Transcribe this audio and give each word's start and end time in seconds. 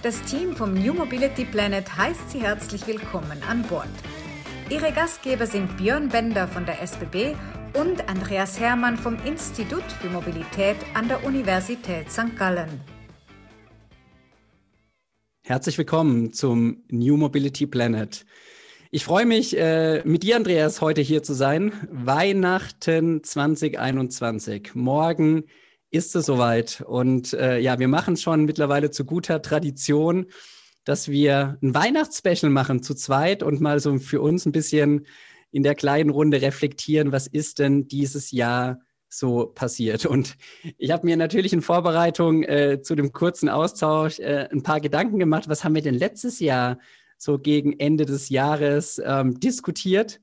Das 0.00 0.22
Team 0.22 0.54
vom 0.54 0.74
New 0.74 0.94
Mobility 0.94 1.44
Planet 1.44 1.96
heißt 1.96 2.30
Sie 2.30 2.40
herzlich 2.40 2.86
willkommen 2.86 3.42
an 3.48 3.64
Bord. 3.64 3.88
Ihre 4.70 4.92
Gastgeber 4.92 5.44
sind 5.44 5.76
Björn 5.76 6.08
Bender 6.08 6.46
von 6.46 6.64
der 6.64 6.80
SBB 6.80 7.34
und 7.74 8.08
Andreas 8.08 8.60
Hermann 8.60 8.96
vom 8.96 9.16
Institut 9.26 9.82
für 10.00 10.08
Mobilität 10.08 10.76
an 10.94 11.08
der 11.08 11.24
Universität 11.24 12.12
St. 12.12 12.36
Gallen. 12.38 12.80
Herzlich 15.42 15.76
willkommen 15.78 16.32
zum 16.32 16.84
New 16.90 17.16
Mobility 17.16 17.66
Planet. 17.66 18.24
Ich 18.92 19.02
freue 19.02 19.26
mich, 19.26 19.58
äh, 19.58 20.02
mit 20.04 20.22
dir, 20.22 20.36
Andreas, 20.36 20.80
heute 20.80 21.00
hier 21.00 21.24
zu 21.24 21.34
sein. 21.34 21.72
Weihnachten 21.90 23.24
2021. 23.24 24.76
Morgen 24.76 25.42
ist 25.90 26.14
es 26.16 26.26
soweit. 26.26 26.82
Und 26.86 27.32
äh, 27.32 27.58
ja, 27.58 27.78
wir 27.78 27.88
machen 27.88 28.16
schon 28.16 28.44
mittlerweile 28.44 28.90
zu 28.90 29.04
guter 29.04 29.42
Tradition, 29.42 30.26
dass 30.84 31.08
wir 31.08 31.58
ein 31.62 31.74
Weihnachtsspecial 31.74 32.50
machen 32.50 32.82
zu 32.82 32.94
zweit 32.94 33.42
und 33.42 33.60
mal 33.60 33.80
so 33.80 33.98
für 33.98 34.20
uns 34.20 34.46
ein 34.46 34.52
bisschen 34.52 35.06
in 35.50 35.62
der 35.62 35.74
kleinen 35.74 36.10
Runde 36.10 36.42
reflektieren, 36.42 37.12
was 37.12 37.26
ist 37.26 37.58
denn 37.58 37.88
dieses 37.88 38.30
Jahr 38.30 38.80
so 39.08 39.46
passiert. 39.46 40.04
Und 40.06 40.36
ich 40.76 40.90
habe 40.90 41.06
mir 41.06 41.16
natürlich 41.16 41.52
in 41.52 41.62
Vorbereitung 41.62 42.42
äh, 42.42 42.82
zu 42.82 42.94
dem 42.94 43.12
kurzen 43.12 43.48
Austausch 43.48 44.18
äh, 44.18 44.48
ein 44.52 44.62
paar 44.62 44.80
Gedanken 44.80 45.18
gemacht, 45.18 45.48
was 45.48 45.64
haben 45.64 45.74
wir 45.74 45.82
denn 45.82 45.94
letztes 45.94 46.40
Jahr 46.40 46.78
so 47.16 47.38
gegen 47.38 47.78
Ende 47.78 48.04
des 48.04 48.28
Jahres 48.28 49.00
ähm, 49.04 49.40
diskutiert 49.40 50.20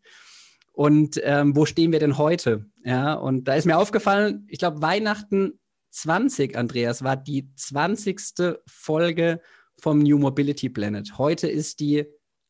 und 0.76 1.20
ähm, 1.24 1.56
wo 1.56 1.66
stehen 1.66 1.94
wir 1.94 2.00
denn 2.00 2.18
heute? 2.18 2.66
Ja, 2.84 3.14
und 3.14 3.46
da 3.46 3.56
ist 3.56 3.66
mir 3.66 3.78
aufgefallen, 3.78 4.46
ich 4.50 4.60
glaube, 4.60 4.82
Weihnachten 4.82 5.60
20, 5.92 6.58
Andreas, 6.58 7.02
war 7.02 7.16
die 7.16 7.50
20. 7.56 8.60
Folge 8.68 9.40
vom 9.80 10.00
New 10.00 10.18
Mobility 10.18 10.68
Planet. 10.70 11.18
Heute 11.18 11.48
ist 11.48 11.80
die 11.80 12.06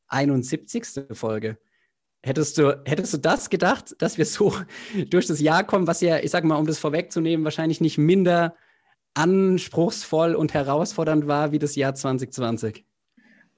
71. 0.07 1.05
Folge. 1.11 1.59
Hättest 2.23 2.57
du, 2.57 2.81
hättest 2.85 3.13
du 3.13 3.17
das 3.19 3.51
gedacht, 3.51 3.95
dass 3.99 4.17
wir 4.17 4.25
so 4.25 4.55
durch 5.09 5.27
das 5.27 5.39
Jahr 5.39 5.63
kommen, 5.63 5.85
was 5.85 6.01
ja, 6.01 6.17
ich 6.17 6.31
sage 6.31 6.47
mal, 6.47 6.57
um 6.57 6.65
das 6.65 6.79
vorwegzunehmen, 6.79 7.43
wahrscheinlich 7.43 7.79
nicht 7.79 7.99
minder 7.99 8.55
anspruchsvoll 9.13 10.33
und 10.33 10.55
herausfordernd 10.55 11.27
war 11.27 11.51
wie 11.51 11.59
das 11.59 11.75
Jahr 11.75 11.93
2020? 11.93 12.85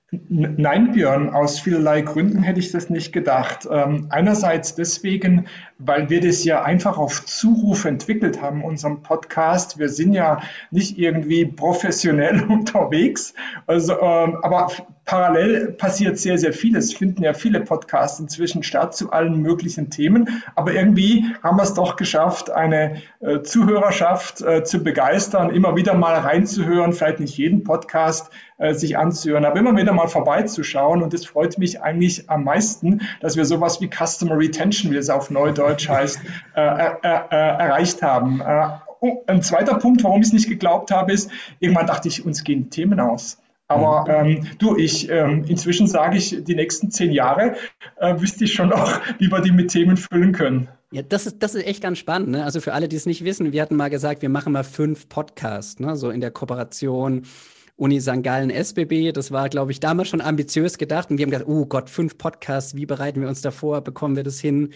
Nein, 0.10 0.94
Björn, 0.94 1.32
aus 1.32 1.60
vielerlei 1.60 2.00
Gründen 2.00 2.42
hätte 2.42 2.62
ich 2.62 2.72
das 2.72 2.90
nicht 2.90 3.12
gedacht. 3.12 3.68
Ähm, 3.70 4.08
einerseits 4.10 4.74
deswegen, 4.74 5.48
weil 5.80 6.10
wir 6.10 6.22
das 6.22 6.46
ja 6.46 6.64
einfach 6.64 6.98
auf 6.98 7.26
Zuruf 7.26 7.84
entwickelt 7.84 8.42
haben, 8.42 8.64
unserem 8.64 9.04
Podcast. 9.04 9.80
Wir 9.80 9.90
sind 9.90 10.14
ja 10.14 10.40
nicht 10.72 10.98
irgendwie 10.98 11.46
professionell 11.46 12.42
unterwegs, 12.50 13.34
also, 13.66 14.00
ähm, 14.00 14.38
aber 14.44 14.72
parallel 15.04 15.74
passiert 15.74 16.18
sehr, 16.18 16.38
sehr 16.38 16.54
vieles. 16.54 16.94
Finden 16.94 17.24
ja 17.24 17.34
viele 17.34 17.60
Podcasts 17.60 18.20
inzwischen 18.20 18.64
statt 18.64 18.96
zu 18.96 19.12
allen 19.12 19.42
möglichen 19.42 19.90
Themen. 19.90 20.42
Aber 20.56 20.74
irgendwie 20.74 21.26
haben 21.44 21.58
wir 21.58 21.64
es 21.64 21.74
doch 21.74 21.98
geschafft, 21.98 22.50
eine 22.50 23.02
äh, 23.20 23.42
Zuhörerschaft 23.42 24.42
äh, 24.42 24.64
zu 24.64 24.84
begeistern, 24.84 25.50
immer 25.50 25.76
wieder 25.76 25.96
mal 25.96 26.16
reinzuhören, 26.16 26.94
vielleicht 26.94 27.20
nicht 27.20 27.38
jeden 27.38 27.64
Podcast 27.64 28.32
äh, 28.58 28.74
sich 28.74 28.98
anzuhören, 28.98 29.46
aber 29.46 29.60
immer 29.60 29.76
wieder 29.76 29.94
mal 29.94 30.08
vorbeizuschauen. 30.08 31.02
Und 31.02 31.14
es 31.14 31.26
freut 31.26 31.58
mich 31.58 31.82
eigentlich 31.82 32.30
am 32.30 32.44
meisten, 32.44 33.02
dass 33.22 33.36
wir 33.36 33.46
sowas 33.46 33.82
wie 33.82 33.90
Customer 33.90 34.38
Retention, 34.38 34.92
wie 34.92 34.98
es 34.98 35.10
auf 35.10 35.30
Neudeutsch 35.30 35.90
heißt, 35.90 36.20
äh, 36.56 36.62
äh, 36.62 36.92
äh, 37.04 37.28
erreicht 37.30 38.02
haben. 38.02 38.42
Oh, 39.00 39.24
ein 39.28 39.44
zweiter 39.44 39.76
Punkt, 39.76 40.04
warum 40.04 40.22
ich 40.22 40.28
es 40.28 40.34
nicht 40.34 40.50
geglaubt 40.50 40.90
habe, 40.90 41.12
ist, 41.14 41.30
irgendwann 41.60 41.86
dachte 41.86 42.08
ich, 42.08 42.26
uns 42.26 42.44
gehen 42.44 42.72
Themen 42.72 43.00
aus. 43.00 43.38
Aber 43.68 44.24
mhm. 44.24 44.30
ähm, 44.30 44.48
du, 44.60 44.78
ich 44.78 45.10
ähm, 45.10 45.44
inzwischen 45.48 45.88
sage 45.88 46.18
ich, 46.18 46.44
die 46.44 46.56
nächsten 46.56 46.90
zehn 46.90 47.12
Jahre 47.12 47.56
äh, 47.98 48.20
wüsste 48.20 48.46
ich 48.46 48.54
schon 48.54 48.70
noch, 48.70 49.00
wie 49.20 49.30
wir 49.30 49.42
die 49.42 49.52
mit 49.52 49.72
Themen 49.72 49.98
füllen 49.98 50.32
können. 50.32 50.70
Ja, 50.92 51.02
das 51.02 51.28
ist, 51.28 51.44
das 51.44 51.54
ist 51.54 51.68
echt 51.68 51.84
ganz 51.84 51.98
spannend. 51.98 52.30
Ne? 52.30 52.46
Also 52.46 52.62
für 52.62 52.74
alle, 52.74 52.88
die 52.88 52.96
es 52.96 53.06
nicht 53.06 53.26
wissen, 53.26 53.52
wir 53.52 53.62
hatten 53.62 53.76
mal 53.76 53.90
gesagt, 53.90 54.22
wir 54.22 54.30
machen 54.30 54.54
mal 54.54 54.64
fünf 54.64 55.10
Podcasts, 55.10 55.80
ne? 55.80 55.98
so 55.98 56.10
in 56.10 56.22
der 56.22 56.32
Kooperation 56.32 57.24
Uni 57.78 58.02
St. 58.02 58.24
Gallen 58.24 58.50
SBB. 58.50 59.12
Das 59.12 59.32
war, 59.32 59.50
glaube 59.50 59.72
ich, 59.72 59.80
damals 59.80 60.10
schon 60.10 60.20
ambitiös 60.20 60.80
gedacht. 60.80 61.12
Und 61.12 61.20
wir 61.20 61.24
haben 61.24 61.32
gedacht, 61.32 61.48
oh 61.48 61.66
Gott, 61.66 61.90
fünf 61.90 62.18
Podcasts, 62.18 62.76
wie 62.76 62.88
bereiten 62.88 63.22
wir 63.22 63.30
uns 63.30 63.42
da 63.42 63.52
vor? 63.52 63.82
Bekommen 63.82 64.16
wir 64.16 64.24
das 64.24 64.40
hin? 64.40 64.74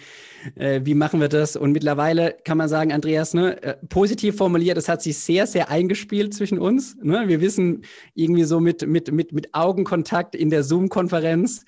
Äh, 0.56 0.82
wie 0.84 0.94
machen 0.94 1.20
wir 1.20 1.28
das? 1.28 1.56
Und 1.56 1.72
mittlerweile 1.72 2.36
kann 2.46 2.60
man 2.60 2.70
sagen, 2.70 2.94
Andreas, 2.94 3.34
ne, 3.34 3.62
äh, 3.64 3.76
positiv 3.90 4.38
formuliert, 4.38 4.78
es 4.78 4.88
hat 4.88 5.02
sich 5.02 5.18
sehr, 5.18 5.48
sehr 5.48 5.70
eingespielt 5.70 6.36
zwischen 6.36 6.60
uns. 6.60 6.96
Ne? 7.02 7.24
Wir 7.28 7.42
wissen 7.42 7.82
irgendwie 8.14 8.44
so 8.44 8.60
mit, 8.60 8.86
mit, 8.88 9.12
mit, 9.12 9.34
mit 9.34 9.54
Augenkontakt 9.56 10.36
in 10.36 10.52
der 10.52 10.64
Zoom-Konferenz, 10.64 11.66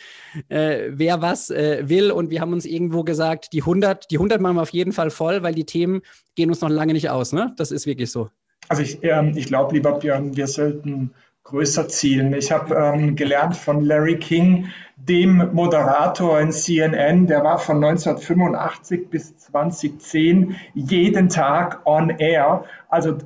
äh, 0.49 0.91
wer 0.91 1.21
was 1.23 1.49
äh, 1.49 1.89
will. 1.89 2.11
Und 2.11 2.29
wir 2.29 2.41
haben 2.41 2.53
uns 2.53 2.65
irgendwo 2.65 3.03
gesagt, 3.03 3.53
die 3.53 3.61
100, 3.61 4.11
die 4.11 4.17
100 4.17 4.39
machen 4.39 4.57
wir 4.57 4.61
auf 4.61 4.69
jeden 4.69 4.91
Fall 4.91 5.09
voll, 5.09 5.41
weil 5.41 5.55
die 5.55 5.65
Themen 5.65 6.01
gehen 6.35 6.49
uns 6.49 6.61
noch 6.61 6.69
lange 6.69 6.93
nicht 6.93 7.09
aus. 7.09 7.33
Ne? 7.33 7.53
Das 7.57 7.71
ist 7.71 7.87
wirklich 7.87 8.11
so. 8.11 8.29
Also 8.69 8.81
ich, 8.81 9.03
ähm, 9.03 9.33
ich 9.35 9.47
glaube, 9.47 9.75
lieber 9.75 9.99
Björn, 9.99 10.35
wir 10.35 10.47
sollten 10.47 11.13
größer 11.43 11.87
zielen. 11.89 12.33
Ich 12.33 12.51
habe 12.51 12.75
ähm, 12.75 13.15
gelernt 13.15 13.55
von 13.57 13.83
Larry 13.83 14.17
King, 14.17 14.69
dem 14.95 15.53
Moderator 15.53 16.39
in 16.39 16.51
CNN, 16.51 17.27
der 17.27 17.43
war 17.43 17.59
von 17.59 17.83
1985 17.83 19.09
bis 19.09 19.35
2010 19.37 20.55
jeden 20.73 21.29
Tag 21.29 21.81
on 21.85 22.09
air. 22.09 22.63
Also 22.87 23.17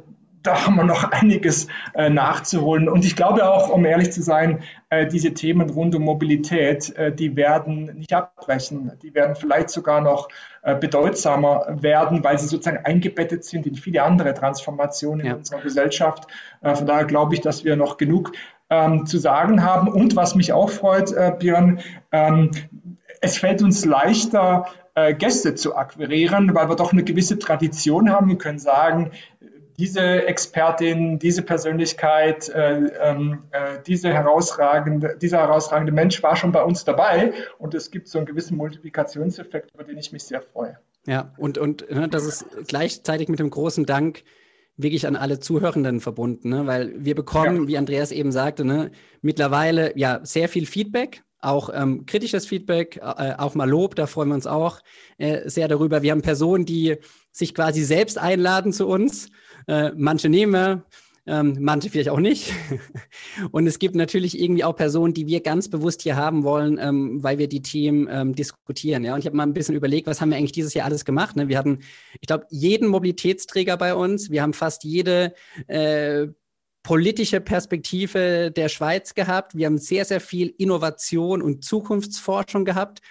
da 0.47 0.66
haben 0.66 0.75
wir 0.75 0.84
noch 0.84 1.03
einiges 1.12 1.68
äh, 1.94 2.09
nachzuholen. 2.09 2.88
Und 2.88 3.03
ich 3.06 3.16
glaube 3.16 3.50
auch, 3.50 3.69
um 3.69 3.85
ehrlich 3.85 4.12
zu 4.12 4.22
sein, 4.22 4.63
äh, 4.90 5.06
diese 5.06 5.34
Themen 5.34 5.69
rund 5.69 5.94
um 5.94 6.03
Mobilität, 6.03 6.96
äh, 6.96 7.13
die 7.13 7.35
werden 7.35 7.97
nicht 7.97 8.13
abbrechen. 8.13 8.94
Die 9.03 9.13
werden 9.13 9.35
vielleicht 9.35 9.69
sogar 9.69 10.00
noch 10.00 10.30
äh, 10.62 10.75
bedeutsamer 10.75 11.66
werden, 11.81 12.24
weil 12.24 12.40
sie 12.40 12.47
sozusagen 12.47 12.85
eingebettet 12.85 13.44
sind 13.44 13.68
in 13.68 13.75
viele 13.75 14.03
andere 14.03 14.34
Transformationen 14.34 15.25
ja. 15.25 15.34
in 15.34 15.40
unserer 15.40 15.59
Gesellschaft. 15.59 16.28
Äh, 16.62 16.75
von 16.75 16.88
daher 16.88 17.06
glaube 17.06 17.35
ich, 17.35 17.41
dass 17.41 17.66
wir 17.66 17.75
noch 17.75 17.97
genug 17.97 18.31
ähm, 18.69 19.06
zu 19.06 19.18
sagen 19.18 19.64
haben. 19.64 19.90
Und 19.90 20.16
was 20.16 20.34
mich 20.35 20.53
auch 20.53 20.69
freut, 20.69 21.12
äh, 21.12 21.34
Björn, 21.38 21.81
ähm, 22.14 22.52
es 23.19 23.38
fällt 23.38 23.62
uns 23.62 23.84
leichter, 23.84 24.68
Gäste 25.19 25.53
zu 25.53 25.75
akquirieren, 25.75 26.56
weil 26.56 26.69
wir 26.69 26.75
doch 26.75 26.91
eine 26.91 27.03
gewisse 27.03 27.38
Tradition 27.38 28.12
haben. 28.12 28.29
Wir 28.29 28.38
können 28.40 28.58
sagen, 28.58 29.12
diese 29.77 30.25
Expertin, 30.25 31.19
diese 31.19 31.43
Persönlichkeit, 31.43 32.49
äh, 32.49 32.88
ähm, 33.01 33.43
äh, 33.51 33.79
diese 33.85 34.09
herausragende, 34.09 35.17
dieser 35.21 35.39
herausragende 35.39 35.91
Mensch 35.91 36.21
war 36.23 36.35
schon 36.35 36.51
bei 36.51 36.63
uns 36.63 36.83
dabei 36.83 37.33
und 37.59 37.75
es 37.75 37.91
gibt 37.91 38.07
so 38.07 38.17
einen 38.17 38.25
gewissen 38.25 38.57
Multiplikationseffekt, 38.57 39.73
über 39.73 39.83
den 39.83 39.97
ich 39.97 40.11
mich 40.11 40.23
sehr 40.23 40.41
freue. 40.41 40.77
Ja, 41.05 41.33
und, 41.37 41.57
und 41.57 41.89
ne, 41.91 42.09
das 42.09 42.25
ist 42.25 42.45
gleichzeitig 42.67 43.29
mit 43.29 43.39
dem 43.39 43.49
großen 43.49 43.85
Dank 43.85 44.23
wirklich 44.77 45.07
an 45.07 45.16
alle 45.16 45.39
Zuhörenden 45.39 46.01
verbunden, 46.01 46.49
ne? 46.49 46.67
weil 46.67 46.93
wir 46.97 47.16
bekommen, 47.16 47.63
ja. 47.63 47.67
wie 47.67 47.77
Andreas 47.77 48.11
eben 48.11 48.31
sagte, 48.31 48.66
ne, 48.66 48.91
mittlerweile 49.21 49.97
ja 49.97 50.19
sehr 50.23 50.49
viel 50.49 50.66
Feedback, 50.66 51.23
auch 51.39 51.69
ähm, 51.73 52.05
kritisches 52.05 52.47
Feedback, 52.47 52.97
äh, 52.97 53.33
auch 53.37 53.55
mal 53.55 53.69
Lob, 53.69 53.95
da 53.95 54.07
freuen 54.07 54.29
wir 54.29 54.35
uns 54.35 54.47
auch 54.47 54.79
äh, 55.17 55.49
sehr 55.49 55.67
darüber. 55.67 56.01
Wir 56.01 56.11
haben 56.11 56.21
Personen, 56.21 56.65
die 56.65 56.95
sich 57.31 57.53
quasi 57.53 57.83
selbst 57.83 58.17
einladen 58.17 58.73
zu 58.73 58.87
uns 58.87 59.29
äh, 59.67 59.91
manche 59.95 60.29
nehmen 60.29 60.53
wir, 60.53 60.85
ähm, 61.25 61.57
manche 61.59 61.89
vielleicht 61.89 62.09
auch 62.09 62.19
nicht. 62.19 62.53
und 63.51 63.67
es 63.67 63.79
gibt 63.79 63.95
natürlich 63.95 64.39
irgendwie 64.39 64.63
auch 64.63 64.75
Personen, 64.75 65.13
die 65.13 65.27
wir 65.27 65.41
ganz 65.41 65.69
bewusst 65.69 66.01
hier 66.03 66.15
haben 66.15 66.43
wollen, 66.43 66.77
ähm, 66.79 67.21
weil 67.21 67.37
wir 67.37 67.49
die 67.49 67.61
Themen 67.61 68.07
ähm, 68.09 68.33
diskutieren. 68.33 69.03
Ja? 69.03 69.13
Und 69.13 69.19
ich 69.19 69.25
habe 69.25 69.35
mal 69.35 69.43
ein 69.43 69.53
bisschen 69.53 69.75
überlegt, 69.75 70.07
was 70.07 70.21
haben 70.21 70.29
wir 70.29 70.37
eigentlich 70.37 70.53
dieses 70.53 70.73
Jahr 70.73 70.85
alles 70.85 71.03
gemacht? 71.03 71.35
Ne? 71.35 71.49
Wir 71.49 71.57
hatten, 71.57 71.79
ich 72.21 72.27
glaube, 72.27 72.45
jeden 72.49 72.87
Mobilitätsträger 72.87 73.75
bei 73.75 73.93
uns. 73.93 74.31
Wir 74.31 74.41
haben 74.41 74.53
fast 74.53 74.85
jede 74.85 75.33
äh, 75.67 76.28
politische 76.87 77.41
Perspektive 77.41 78.49
der 78.49 78.69
Schweiz 78.69 79.13
gehabt. 79.13 79.57
Wir 79.57 79.66
haben 79.66 79.78
sehr, 79.78 80.05
sehr 80.05 80.22
viel 80.22 80.53
Innovation 80.57 81.41
und 81.41 81.66
Zukunftsforschung 81.66 82.63
gehabt. 82.63 83.01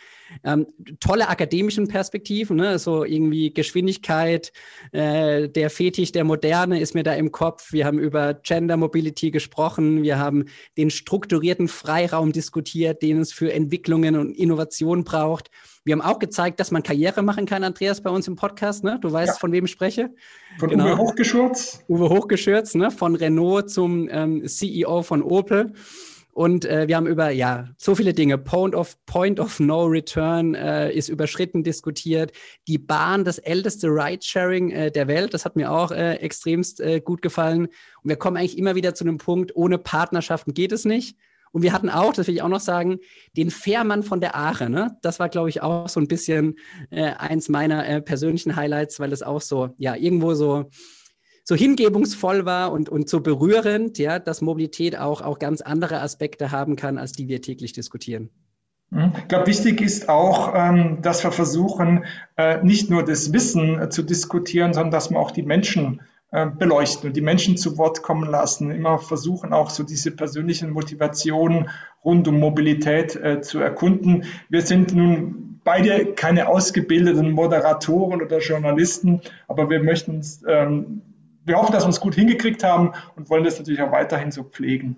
Ähm, 0.45 0.67
tolle 0.99 1.29
akademischen 1.29 1.87
Perspektiven, 1.87 2.57
ne? 2.57 2.79
so 2.79 3.05
irgendwie 3.05 3.53
Geschwindigkeit, 3.53 4.51
äh, 4.93 5.51
der 5.51 5.69
Fetisch 5.69 6.11
der 6.11 6.25
Moderne 6.25 6.81
ist 6.81 6.95
mir 6.95 7.03
da 7.03 7.13
im 7.13 7.33
Kopf. 7.33 7.71
Wir 7.71 7.85
haben 7.85 7.99
über 7.99 8.33
Gender 8.33 8.79
Mobility 8.79 9.31
gesprochen, 9.31 10.03
wir 10.03 10.19
haben 10.19 10.47
den 10.79 10.89
strukturierten 10.89 11.69
Freiraum 11.69 12.33
diskutiert, 12.33 13.03
den 13.03 13.21
es 13.21 13.35
für 13.35 13.53
Entwicklungen 13.53 14.17
und 14.17 14.39
Innovationen 14.39 15.05
braucht. 15.05 15.51
Wir 15.87 15.93
haben 15.93 16.03
auch 16.03 16.19
gezeigt, 16.19 16.59
dass 16.59 16.73
man 16.73 16.83
Karriere 16.83 17.23
machen 17.23 17.47
kann, 17.47 17.63
Andreas, 17.63 18.01
bei 18.01 18.11
uns 18.11 18.27
im 18.27 18.35
Podcast. 18.35 18.83
Ne? 18.83 18.99
Du 19.01 19.13
weißt, 19.13 19.35
ja. 19.35 19.39
von 19.39 19.53
wem 19.53 19.67
ich 19.67 19.71
spreche. 19.71 20.11
Von 20.59 20.69
genau. 20.69 20.87
Uwe 20.87 20.99
Hochgeschürz. 20.99 21.85
Uwe 21.89 22.09
Hochgeschürz, 22.09 22.75
ne? 22.75 22.91
von 22.91 23.15
Renault 23.15 23.71
zum 23.71 24.09
ähm, 24.11 24.45
CEO 24.49 25.03
von 25.03 25.23
Opel. 25.23 25.75
Und 26.33 26.65
äh, 26.65 26.89
wir 26.89 26.97
haben 26.97 27.07
über 27.07 27.31
ja 27.31 27.69
so 27.79 27.95
viele 27.95 28.15
Dinge. 28.15 28.37
Point 28.37 28.75
of, 28.75 28.97
Point 29.07 29.39
of 29.39 29.61
No 29.61 29.85
Return 29.85 30.57
äh, 30.57 30.91
ist 30.93 31.09
überschritten 31.09 31.63
diskutiert. 31.63 32.33
Die 32.67 32.79
Bahn, 32.79 33.25
das 33.25 33.39
älteste 33.39 33.87
Ridesharing 33.87 34.73
äh, 34.73 34.91
der 34.91 35.07
Welt, 35.07 35.35
das 35.35 35.45
hat 35.45 35.55
mir 35.55 35.71
auch 35.71 35.93
äh, 35.93 36.15
extremst 36.15 36.81
äh, 36.81 37.01
gut 37.01 37.23
gefallen. 37.23 37.67
Und 38.03 38.09
wir 38.09 38.17
kommen 38.17 38.37
eigentlich 38.37 38.59
immer 38.59 38.75
wieder 38.75 38.93
zu 38.97 39.05
einem 39.05 39.19
Punkt, 39.19 39.55
ohne 39.55 39.79
Partnerschaften 39.79 40.53
geht 40.53 40.73
es 40.73 40.85
nicht. 40.85 41.17
Und 41.57 41.63
wir 41.63 41.73
hatten 41.73 41.89
auch, 41.89 42.13
das 42.13 42.27
will 42.27 42.35
ich 42.35 42.43
auch 42.43 42.51
noch 42.51 42.61
sagen, 42.61 42.99
den 43.35 43.51
Fährmann 43.51 44.03
von 44.03 44.21
der 44.21 44.35
Aare. 44.35 44.69
Ne? 44.69 44.99
Das 45.01 45.19
war, 45.19 45.31
glaube 45.31 45.49
ich, 45.49 45.63
auch 45.63 45.89
so 45.89 45.99
ein 45.99 46.07
bisschen 46.07 46.57
äh, 46.91 47.13
eins 47.13 47.49
meiner 47.49 47.89
äh, 47.89 48.03
persönlichen 48.03 48.57
Highlights, 48.57 49.01
weil 49.01 49.11
es 49.11 49.23
auch 49.23 49.41
so, 49.41 49.71
ja, 49.79 49.97
irgendwo 49.97 50.35
so 50.35 50.67
so 51.45 51.55
hingebungsvoll 51.55 52.45
war 52.45 52.73
und, 52.73 52.91
und 52.91 53.09
so 53.09 53.21
berührend, 53.21 53.97
ja, 53.97 54.19
dass 54.19 54.43
Mobilität 54.43 54.99
auch, 54.99 55.23
auch 55.23 55.39
ganz 55.39 55.63
andere 55.63 56.03
Aspekte 56.03 56.51
haben 56.51 56.77
kann, 56.77 56.99
als 56.99 57.13
die 57.13 57.27
wir 57.27 57.41
täglich 57.41 57.73
diskutieren. 57.73 58.29
Mhm. 58.91 59.13
Ich 59.17 59.29
glaube, 59.29 59.47
wichtig 59.47 59.81
ist 59.81 60.11
auch, 60.11 60.53
ähm, 60.55 60.99
dass 61.01 61.25
wir 61.25 61.33
versuchen, 61.33 62.05
äh, 62.37 62.63
nicht 62.63 62.91
nur 62.91 63.03
das 63.03 63.33
Wissen 63.33 63.81
äh, 63.81 63.89
zu 63.89 64.03
diskutieren, 64.03 64.75
sondern 64.75 64.91
dass 64.91 65.11
wir 65.11 65.19
auch 65.19 65.31
die 65.31 65.45
Menschen 65.45 66.03
beleuchten 66.59 67.09
und 67.09 67.17
die 67.17 67.23
Menschen 67.23 67.57
zu 67.57 67.79
Wort 67.79 68.03
kommen 68.03 68.31
lassen. 68.31 68.71
Immer 68.71 68.99
versuchen 68.99 69.53
auch 69.53 69.71
so 69.71 69.83
diese 69.83 70.11
persönlichen 70.11 70.71
Motivationen 70.71 71.71
rund 72.05 72.29
um 72.29 72.39
Mobilität 72.39 73.19
zu 73.43 73.59
erkunden. 73.59 74.25
Wir 74.49 74.63
sind 74.63 74.95
nun 74.95 75.61
beide 75.65 76.13
keine 76.15 76.49
ausgebildeten 76.49 77.33
Moderatoren 77.33 78.23
oder 78.23 78.39
Journalisten, 78.39 79.21
aber 79.49 79.71
wir 79.71 79.83
möchten 79.83 80.21
ähm, 80.47 81.03
wir 81.47 81.57
hoffen, 81.57 81.73
dass 81.73 81.85
wir 81.85 81.91
es 81.91 82.01
gut 82.01 82.15
hingekriegt 82.15 82.65
haben 82.65 82.93
und 83.15 83.31
wollen 83.31 83.45
das 83.45 83.59
natürlich 83.59 83.81
auch 83.81 83.93
weiterhin 83.93 84.33
so 84.33 84.43
pflegen. 84.43 84.97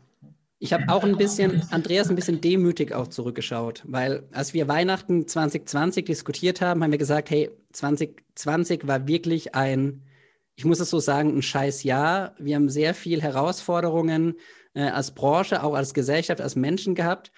Ich 0.60 0.72
habe 0.72 0.84
auch 0.88 1.04
ein 1.04 1.16
bisschen, 1.16 1.62
Andreas, 1.70 2.10
ein 2.10 2.16
bisschen 2.16 2.40
demütig 2.40 2.92
auch 2.92 3.06
zurückgeschaut, 3.06 3.84
weil 3.86 4.24
als 4.32 4.54
wir 4.54 4.66
Weihnachten 4.66 5.28
2020 5.28 6.06
diskutiert 6.06 6.60
haben, 6.60 6.82
haben 6.82 6.90
wir 6.90 6.98
gesagt, 6.98 7.30
hey, 7.30 7.50
2020 7.72 8.88
war 8.88 9.06
wirklich 9.06 9.54
ein, 9.54 10.02
ich 10.58 10.64
muss 10.64 10.80
es 10.80 10.90
so 10.90 10.98
sagen, 10.98 11.36
ein 11.36 11.42
scheiß 11.42 11.84
Jahr. 11.84 12.34
Wir 12.38 12.56
haben 12.56 12.68
sehr 12.68 12.92
viel 12.92 13.22
Herausforderungen 13.22 14.34
äh, 14.74 14.82
als 14.82 15.14
Branche, 15.14 15.62
auch 15.62 15.74
als 15.74 15.94
Gesellschaft, 15.94 16.40
als 16.40 16.56
Menschen 16.56 16.94
gehabt. 16.94 17.32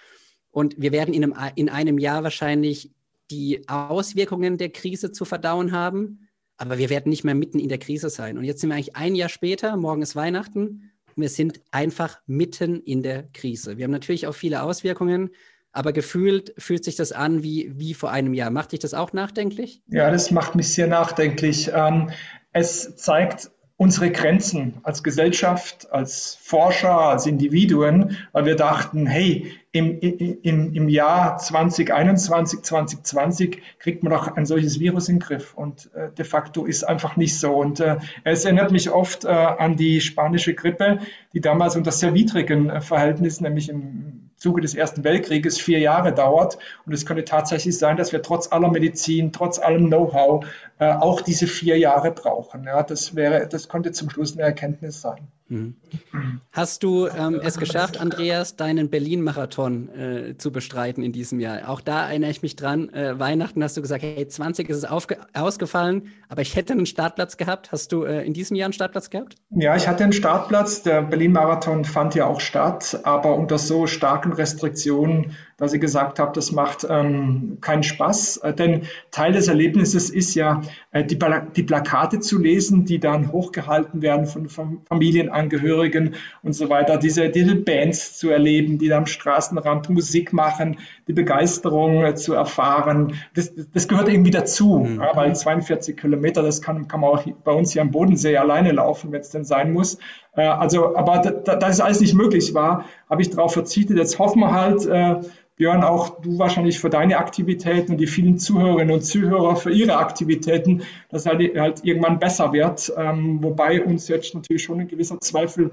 Und 0.49 0.75
wir 0.77 0.91
werden 0.91 1.13
in 1.13 1.23
einem, 1.23 1.53
in 1.55 1.69
einem 1.69 1.97
Jahr 1.97 2.23
wahrscheinlich 2.23 2.91
die 3.29 3.61
Auswirkungen 3.69 4.57
der 4.57 4.69
Krise 4.69 5.13
zu 5.13 5.23
verdauen 5.23 5.71
haben 5.71 6.27
aber 6.61 6.77
wir 6.77 6.91
werden 6.91 7.09
nicht 7.09 7.23
mehr 7.23 7.33
mitten 7.33 7.57
in 7.57 7.69
der 7.69 7.79
Krise 7.79 8.11
sein. 8.11 8.37
Und 8.37 8.43
jetzt 8.43 8.61
sind 8.61 8.69
wir 8.69 8.75
eigentlich 8.75 8.95
ein 8.95 9.15
Jahr 9.15 9.29
später, 9.29 9.75
morgen 9.77 10.03
ist 10.03 10.15
Weihnachten, 10.15 10.91
wir 11.15 11.29
sind 11.29 11.59
einfach 11.71 12.19
mitten 12.27 12.81
in 12.81 13.01
der 13.01 13.23
Krise. 13.33 13.77
Wir 13.77 13.85
haben 13.85 13.91
natürlich 13.91 14.27
auch 14.27 14.35
viele 14.35 14.61
Auswirkungen, 14.61 15.31
aber 15.71 15.91
gefühlt 15.91 16.53
fühlt 16.59 16.83
sich 16.83 16.95
das 16.95 17.13
an 17.13 17.41
wie, 17.41 17.71
wie 17.79 17.95
vor 17.95 18.11
einem 18.11 18.35
Jahr. 18.35 18.51
Macht 18.51 18.73
dich 18.73 18.79
das 18.79 18.93
auch 18.93 19.11
nachdenklich? 19.11 19.81
Ja, 19.87 20.11
das 20.11 20.29
macht 20.29 20.53
mich 20.53 20.71
sehr 20.71 20.85
nachdenklich. 20.85 21.71
Ähm, 21.73 22.11
es 22.51 22.95
zeigt 22.97 23.51
unsere 23.77 24.11
Grenzen 24.11 24.79
als 24.83 25.01
Gesellschaft, 25.03 25.91
als 25.91 26.37
Forscher, 26.39 26.99
als 26.99 27.25
Individuen, 27.25 28.17
weil 28.31 28.45
wir 28.45 28.55
dachten, 28.55 29.07
hey, 29.07 29.51
im, 29.73 29.99
im, 29.99 30.73
im 30.73 30.89
Jahr 30.89 31.37
2021, 31.37 32.61
2020 32.61 33.61
kriegt 33.79 34.03
man 34.03 34.11
doch 34.11 34.35
ein 34.35 34.45
solches 34.45 34.81
Virus 34.81 35.07
in 35.07 35.15
den 35.15 35.21
Griff. 35.21 35.53
Und 35.53 35.89
äh, 35.93 36.11
de 36.11 36.25
facto 36.25 36.65
ist 36.65 36.83
einfach 36.83 37.15
nicht 37.15 37.39
so. 37.39 37.55
Und 37.55 37.79
äh, 37.79 37.97
es 38.25 38.43
erinnert 38.43 38.71
mich 38.71 38.89
oft 38.89 39.23
äh, 39.23 39.29
an 39.29 39.77
die 39.77 40.01
spanische 40.01 40.53
Grippe, 40.53 40.99
die 41.33 41.39
damals 41.39 41.77
unter 41.77 41.91
sehr 41.91 42.13
widrigen 42.13 42.69
äh, 42.69 42.81
Verhältnissen, 42.81 43.45
nämlich 43.45 43.69
im 43.69 44.31
Zuge 44.35 44.59
des 44.59 44.75
Ersten 44.75 45.05
Weltkrieges, 45.05 45.57
vier 45.57 45.79
Jahre 45.79 46.13
dauert. 46.13 46.57
Und 46.85 46.91
es 46.91 47.05
könnte 47.05 47.23
tatsächlich 47.23 47.77
sein, 47.77 47.95
dass 47.95 48.11
wir 48.11 48.21
trotz 48.21 48.51
aller 48.51 48.69
Medizin, 48.69 49.31
trotz 49.31 49.57
allem 49.57 49.87
Know-how 49.87 50.45
äh, 50.79 50.91
auch 50.91 51.21
diese 51.21 51.47
vier 51.47 51.77
Jahre 51.77 52.11
brauchen. 52.11 52.65
Ja, 52.65 52.83
das 52.83 53.15
wäre, 53.15 53.47
das 53.47 53.69
könnte 53.69 53.93
zum 53.93 54.09
Schluss 54.09 54.33
eine 54.33 54.41
Erkenntnis 54.41 54.99
sein. 54.99 55.29
Mhm. 55.51 55.75
Hast 56.53 56.81
du 56.81 57.07
ähm, 57.07 57.41
es 57.43 57.57
geschafft, 57.57 57.99
Andreas, 57.99 58.55
deinen 58.55 58.89
Berlin-Marathon 58.89 59.89
äh, 59.89 60.37
zu 60.37 60.51
bestreiten 60.51 61.03
in 61.03 61.11
diesem 61.11 61.41
Jahr? 61.41 61.69
Auch 61.69 61.81
da 61.81 62.07
erinnere 62.07 62.31
ich 62.31 62.41
mich 62.41 62.55
dran. 62.55 62.87
Äh, 62.93 63.19
Weihnachten 63.19 63.61
hast 63.61 63.75
du 63.75 63.81
gesagt, 63.81 64.01
hey, 64.01 64.25
20 64.25 64.69
ist 64.69 64.77
es 64.77 64.85
ausgefallen, 64.85 66.07
aber 66.29 66.41
ich 66.41 66.55
hätte 66.55 66.71
einen 66.71 66.85
Startplatz 66.85 67.35
gehabt. 67.35 67.73
Hast 67.73 67.91
du 67.91 68.03
äh, 68.03 68.25
in 68.25 68.33
diesem 68.33 68.55
Jahr 68.55 68.67
einen 68.67 68.73
Startplatz 68.73 69.09
gehabt? 69.09 69.35
Ja, 69.49 69.75
ich 69.75 69.89
hatte 69.89 70.05
einen 70.05 70.13
Startplatz. 70.13 70.83
Der 70.83 71.01
Berlin-Marathon 71.01 71.83
fand 71.83 72.15
ja 72.15 72.27
auch 72.27 72.39
statt, 72.39 73.01
aber 73.03 73.35
unter 73.35 73.57
so 73.57 73.87
starken 73.87 74.31
Restriktionen, 74.31 75.35
dass 75.61 75.73
ich 75.73 75.79
gesagt 75.79 76.17
habe, 76.17 76.31
das 76.33 76.51
macht 76.51 76.87
ähm, 76.89 77.59
keinen 77.61 77.83
Spaß. 77.83 78.37
Äh, 78.37 78.53
denn 78.55 78.81
Teil 79.11 79.33
des 79.33 79.47
Erlebnisses 79.47 80.09
ist 80.09 80.33
ja, 80.33 80.61
äh, 80.89 81.03
die, 81.03 81.19
die 81.55 81.61
Plakate 81.61 82.19
zu 82.19 82.39
lesen, 82.39 82.83
die 82.85 82.99
dann 82.99 83.31
hochgehalten 83.31 84.01
werden 84.01 84.25
von, 84.25 84.49
von 84.49 84.81
Familien 84.85 85.29
Angehörigen 85.29 86.15
und 86.41 86.53
so 86.53 86.69
weiter, 86.69 86.97
diese, 86.97 87.29
diese 87.29 87.53
Bands 87.55 88.17
zu 88.17 88.31
erleben, 88.31 88.79
die 88.79 88.87
da 88.87 88.97
am 88.97 89.05
Straßenrand 89.05 89.87
Musik 89.91 90.33
machen, 90.33 90.79
die 91.07 91.13
Begeisterung 91.13 92.05
äh, 92.05 92.15
zu 92.15 92.33
erfahren, 92.33 93.13
das, 93.35 93.53
das 93.71 93.87
gehört 93.87 94.09
irgendwie 94.09 94.31
dazu, 94.31 94.79
mhm. 94.79 94.99
ja, 94.99 95.15
weil 95.15 95.35
42 95.35 95.95
Kilometer, 95.95 96.41
das 96.41 96.63
kann, 96.63 96.87
kann 96.87 97.01
man 97.01 97.11
auch 97.11 97.23
bei 97.43 97.51
uns 97.51 97.73
hier 97.73 97.83
am 97.83 97.91
Bodensee 97.91 98.35
alleine 98.35 98.71
laufen, 98.71 99.11
wenn 99.11 99.21
es 99.21 99.29
denn 99.29 99.45
sein 99.45 99.73
muss. 99.73 99.99
Äh, 100.35 100.41
also, 100.41 100.95
aber 100.95 101.19
da, 101.19 101.31
da 101.31 101.55
das 101.55 101.79
alles 101.79 102.01
nicht 102.01 102.13
möglich 102.13 102.53
war, 102.53 102.85
habe 103.09 103.21
ich 103.21 103.29
darauf 103.29 103.53
verzichtet. 103.53 103.97
Jetzt 103.97 104.19
hoffen 104.19 104.39
wir 104.39 104.51
halt, 104.51 104.85
äh, 104.85 105.21
Björn, 105.57 105.83
auch 105.83 106.21
du 106.21 106.39
wahrscheinlich 106.39 106.79
für 106.79 106.89
deine 106.89 107.17
Aktivitäten 107.17 107.91
und 107.91 107.97
die 107.99 108.07
vielen 108.07 108.39
Zuhörerinnen 108.39 108.95
und 108.95 109.01
Zuhörer 109.01 109.55
für 109.55 109.71
ihre 109.71 109.97
Aktivitäten, 109.97 110.81
dass 111.09 111.27
halt, 111.27 111.55
halt 111.55 111.85
irgendwann 111.85 112.17
besser 112.17 112.51
wird. 112.51 112.91
Ähm, 112.97 113.43
wobei 113.43 113.83
uns 113.83 114.07
jetzt 114.07 114.33
natürlich 114.33 114.63
schon 114.63 114.79
ein 114.79 114.87
gewisser 114.87 115.19
Zweifel 115.19 115.69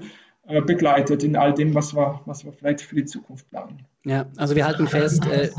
äh, 0.47 0.61
begleitet 0.61 1.23
in 1.23 1.35
all 1.35 1.53
dem, 1.53 1.73
was 1.73 1.95
wir, 1.95 2.21
was 2.25 2.45
wir 2.45 2.53
vielleicht 2.53 2.81
für 2.81 2.95
die 2.95 3.05
Zukunft 3.05 3.49
planen. 3.49 3.85
Ja, 4.05 4.25
also 4.37 4.55
wir 4.55 4.67
halten 4.67 4.87
fest, 4.87 5.25
äh, 5.25 5.49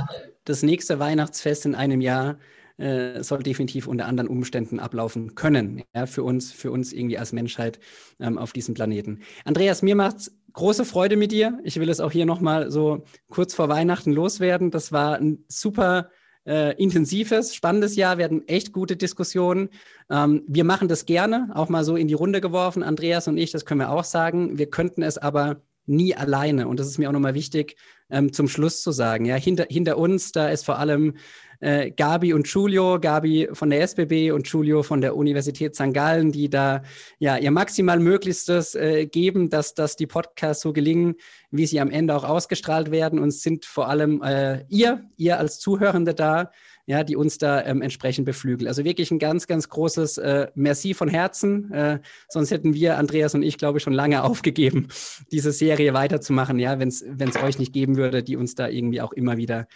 das 0.45 0.63
nächste 0.63 0.99
Weihnachtsfest 0.99 1.67
in 1.67 1.75
einem 1.75 2.01
Jahr 2.01 2.37
äh, 2.81 3.23
soll 3.23 3.43
definitiv 3.43 3.87
unter 3.87 4.07
anderen 4.07 4.29
Umständen 4.29 4.81
ablaufen 4.81 5.35
können, 5.35 5.83
ja, 5.95 6.07
für 6.07 6.23
uns, 6.23 6.51
für 6.51 6.71
uns 6.71 6.93
irgendwie 6.93 7.19
als 7.19 7.33
Menschheit 7.33 7.79
ähm, 8.19 8.39
auf 8.39 8.53
diesem 8.53 8.75
Planeten. 8.75 9.21
Andreas, 9.45 9.83
mir 9.83 9.95
macht 9.95 10.17
es 10.17 10.37
große 10.53 10.85
Freude 10.85 11.17
mit 11.17 11.33
dir. 11.33 11.59
Ich 11.63 11.79
will 11.79 11.89
es 11.89 12.01
auch 12.01 12.11
hier 12.11 12.27
nochmal 12.27 12.71
so 12.71 13.05
kurz 13.29 13.55
vor 13.55 13.69
Weihnachten 13.69 14.13
loswerden. 14.13 14.71
Das 14.71 14.93
war 14.93 15.17
ein 15.17 15.45
super 15.49 16.11
äh, 16.47 16.75
intensives, 16.83 17.55
spannendes 17.55 17.97
Jahr. 17.97 18.19
Wir 18.19 18.25
hatten 18.25 18.49
echt 18.49 18.73
gute 18.73 18.97
Diskussionen. 18.97 19.69
Ähm, 20.11 20.43
wir 20.49 20.65
machen 20.65 20.89
das 20.89 21.07
gerne, 21.07 21.51
auch 21.55 21.69
mal 21.69 21.85
so 21.85 21.97
in 21.97 22.09
die 22.09 22.15
Runde 22.15 22.41
geworfen, 22.41 22.83
Andreas 22.83 23.29
und 23.29 23.37
ich, 23.37 23.51
das 23.51 23.65
können 23.65 23.81
wir 23.81 23.91
auch 23.91 24.05
sagen. 24.05 24.59
Wir 24.59 24.71
könnten 24.71 25.03
es 25.03 25.19
aber 25.19 25.63
nie 25.87 26.15
alleine. 26.15 26.69
Und 26.69 26.81
das 26.81 26.87
ist 26.87 26.99
mir 26.99 27.09
auch 27.09 27.13
nochmal 27.13 27.35
wichtig, 27.35 27.77
ähm, 28.11 28.33
zum 28.33 28.49
Schluss 28.49 28.83
zu 28.83 28.93
sagen. 28.93 29.25
Ja, 29.25 29.37
hinter, 29.37 29.67
hinter 29.69 29.99
uns, 29.99 30.33
da 30.33 30.49
ist 30.49 30.65
vor 30.65 30.79
allem 30.79 31.15
äh, 31.61 31.91
Gabi 31.91 32.33
und 32.33 32.49
Julio, 32.49 32.99
Gabi 32.99 33.49
von 33.53 33.71
der 33.71 33.83
SBB 33.83 34.33
und 34.33 34.49
Julio 34.49 34.83
von 34.83 35.01
der 35.01 35.17
Universität 35.17 35.75
St. 35.75 35.93
Gallen, 35.93 36.33
die 36.33 36.49
da 36.51 36.83
ja 37.19 37.37
ihr 37.37 37.51
maximal 37.51 37.99
Möglichstes 37.99 38.75
äh, 38.75 39.07
geben, 39.07 39.51
dass, 39.51 39.75
dass 39.75 39.97
die 39.97 40.07
Podcasts 40.07 40.63
so 40.63 40.73
gelingen, 40.73 41.15
wie 41.51 41.67
sie 41.67 41.81
am 41.81 41.91
Ende 41.91 42.17
auch 42.17 42.25
ausgestrahlt 42.25 42.91
werden. 42.91 43.19
Und 43.19 43.33
sind 43.33 43.65
vor 43.65 43.89
allem 43.89 44.23
äh, 44.23 44.65
ihr, 44.69 45.05
ihr 45.17 45.39
als 45.39 45.59
Zuhörende 45.59 46.15
da, 46.15 46.51
ja, 46.87 47.05
die 47.05 47.15
uns 47.15 47.39
da 47.39 47.65
ähm, 47.65 47.83
entsprechend 47.83 48.25
beflügeln. 48.25 48.67
Also 48.67 48.85
wirklich 48.85 49.11
ein 49.11 49.19
ganz, 49.19 49.47
ganz 49.47 49.69
großes 49.69 50.19
äh, 50.19 50.49
Merci 50.55 50.95
von 50.95 51.09
Herzen. 51.09 51.71
Äh, 51.73 52.01
sonst 52.29 52.51
hätten 52.51 52.75
wir, 52.75 52.99
Andreas 52.99 53.35
und 53.35 53.43
ich, 53.43 53.59
glaube 53.59 53.79
ich, 53.79 53.85
schon 53.85 53.93
lange 53.93 54.25
aufgegeben, 54.25 54.89
diese 55.31 55.53
Serie 55.53 55.95
weiterzumachen, 55.95 56.59
ja, 56.59 56.81
wenn 56.81 56.89
es 56.89 57.05
euch 57.43 57.59
nicht 57.59 57.73
geben 57.73 57.97
würde, 57.97 58.23
die 58.23 58.37
uns 58.37 58.55
da 58.55 58.69
irgendwie 58.69 59.01
auch 59.03 59.13
immer 59.13 59.37
wieder 59.37 59.69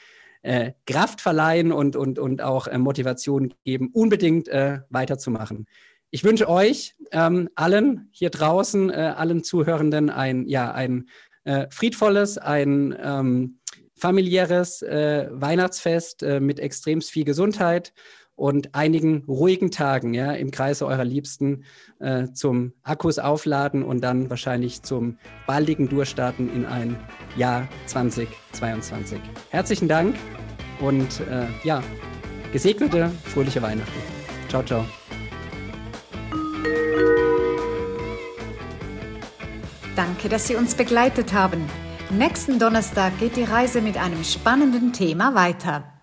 äh, 0.44 0.72
Kraft 0.86 1.20
verleihen 1.20 1.72
und, 1.72 1.96
und, 1.96 2.18
und 2.18 2.42
auch 2.42 2.66
äh, 2.66 2.76
Motivation 2.78 3.54
geben, 3.64 3.90
unbedingt 3.92 4.46
äh, 4.48 4.80
weiterzumachen. 4.90 5.66
Ich 6.10 6.22
wünsche 6.22 6.48
euch 6.48 6.94
ähm, 7.12 7.48
allen 7.54 8.08
hier 8.12 8.30
draußen, 8.30 8.90
äh, 8.90 9.14
allen 9.16 9.42
Zuhörenden 9.42 10.10
ein, 10.10 10.46
ja, 10.46 10.70
ein 10.72 11.08
äh, 11.44 11.66
friedvolles, 11.70 12.36
ein 12.38 12.94
ähm, 13.02 13.58
familiäres 13.96 14.82
äh, 14.82 15.28
Weihnachtsfest 15.30 16.22
mit 16.22 16.60
extremst 16.60 17.10
viel 17.10 17.24
Gesundheit 17.24 17.94
und 18.37 18.75
einigen 18.75 19.25
ruhigen 19.29 19.71
Tagen 19.71 20.14
ja, 20.14 20.33
im 20.33 20.50
Kreise 20.50 20.87
eurer 20.87 21.05
Liebsten 21.05 21.64
äh, 22.00 22.29
zum 22.33 22.73
Akkus 22.83 23.19
aufladen 23.19 23.83
und 23.83 24.03
dann 24.03 24.31
wahrscheinlich 24.31 24.83
zum 24.83 25.19
baldigen 25.47 25.88
Durchstarten 25.88 26.55
in 26.55 26.67
ein 26.67 26.97
Jahr 27.37 27.69
2022. 27.87 29.21
Herzlichen 29.50 29.88
Dank 29.88 30.17
und 30.81 31.21
äh, 31.21 31.47
ja, 31.62 31.83
gesegnete, 32.53 33.11
fröhliche 33.25 33.62
Weihnachten. 33.62 34.00
Ciao, 34.49 34.62
ciao. 34.62 34.85
Danke, 39.97 40.29
dass 40.29 40.49
Sie 40.49 40.57
uns 40.57 40.75
begleitet 40.75 41.33
haben. 41.33 41.64
Nächsten 42.11 42.59
Donnerstag 42.59 43.19
geht 43.19 43.37
die 43.37 43.45
Reise 43.45 43.81
mit 43.81 43.97
einem 43.97 44.25
spannenden 44.25 44.93
Thema 44.93 45.35
weiter. 45.35 45.93